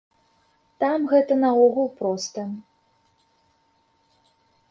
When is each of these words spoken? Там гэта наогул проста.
Там 0.83 1.03
гэта 1.11 1.33
наогул 1.43 1.87
проста. 2.01 2.41